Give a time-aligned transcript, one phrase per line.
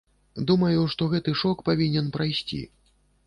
[0.51, 2.61] Думаю, што гэты шок павінен прайсці.